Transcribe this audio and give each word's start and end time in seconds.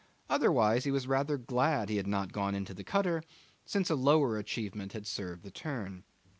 Otherwise 0.31 0.83
he 0.83 0.89
was 0.89 1.05
rather 1.05 1.37
glad 1.37 1.87
he 1.87 1.97
had 1.97 2.07
not 2.07 2.33
gone 2.33 2.55
into 2.55 2.73
the 2.73 2.83
cutter, 2.83 3.21
since 3.67 3.87
a 3.87 3.95
lower 3.95 4.35
achievement 4.35 4.93
had 4.93 5.05
served 5.05 5.43
the 5.43 5.51
turn. 5.51 6.03